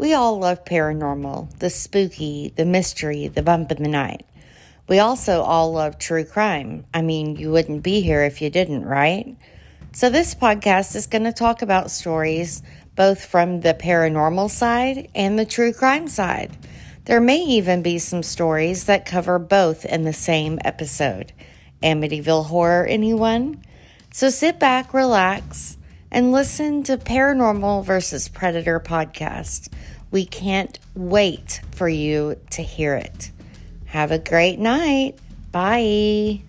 We 0.00 0.14
all 0.14 0.38
love 0.38 0.64
paranormal, 0.64 1.58
the 1.58 1.68
spooky, 1.68 2.54
the 2.56 2.64
mystery, 2.64 3.28
the 3.28 3.42
bump 3.42 3.70
in 3.70 3.82
the 3.82 3.88
night. 3.90 4.24
We 4.88 4.98
also 4.98 5.42
all 5.42 5.74
love 5.74 5.98
true 5.98 6.24
crime. 6.24 6.86
I 6.94 7.02
mean, 7.02 7.36
you 7.36 7.50
wouldn't 7.50 7.82
be 7.82 8.00
here 8.00 8.22
if 8.22 8.40
you 8.40 8.48
didn't, 8.48 8.86
right? 8.86 9.36
So, 9.92 10.08
this 10.08 10.34
podcast 10.34 10.96
is 10.96 11.06
going 11.06 11.24
to 11.24 11.34
talk 11.34 11.60
about 11.60 11.90
stories 11.90 12.62
both 12.96 13.22
from 13.22 13.60
the 13.60 13.74
paranormal 13.74 14.48
side 14.48 15.10
and 15.14 15.38
the 15.38 15.44
true 15.44 15.74
crime 15.74 16.08
side. 16.08 16.56
There 17.04 17.20
may 17.20 17.42
even 17.42 17.82
be 17.82 17.98
some 17.98 18.22
stories 18.22 18.84
that 18.84 19.04
cover 19.04 19.38
both 19.38 19.84
in 19.84 20.04
the 20.04 20.14
same 20.14 20.58
episode. 20.64 21.34
Amityville 21.82 22.46
Horror, 22.46 22.86
anyone? 22.86 23.62
So 24.14 24.30
sit 24.30 24.58
back, 24.58 24.94
relax, 24.94 25.76
and 26.10 26.32
listen 26.32 26.82
to 26.84 26.96
Paranormal 26.96 27.84
versus 27.84 28.28
Predator 28.28 28.80
podcast. 28.80 29.72
We 30.10 30.26
can't 30.26 30.78
wait 30.94 31.60
for 31.72 31.88
you 31.88 32.36
to 32.50 32.62
hear 32.62 32.96
it. 32.96 33.30
Have 33.86 34.10
a 34.10 34.18
great 34.18 34.58
night. 34.58 35.18
Bye. 35.52 36.42